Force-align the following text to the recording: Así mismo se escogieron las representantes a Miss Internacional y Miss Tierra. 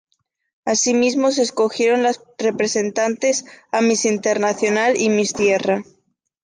Así 0.65 0.95
mismo 0.95 1.29
se 1.29 1.43
escogieron 1.43 2.01
las 2.01 2.23
representantes 2.39 3.45
a 3.71 3.81
Miss 3.81 4.05
Internacional 4.05 4.97
y 4.99 5.09
Miss 5.09 5.33
Tierra. 5.33 5.83